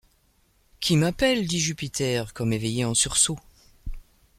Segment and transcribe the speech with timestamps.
[0.79, 1.45] Qui m’appelle?
[1.45, 3.37] dit Jupiter, comme éveillé en sursaut.